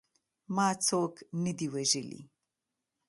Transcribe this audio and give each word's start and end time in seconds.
ما 0.55 0.67
څوک 0.87 1.13
نه 1.43 1.51
دي 1.57 1.67
وژلي. 1.73 2.21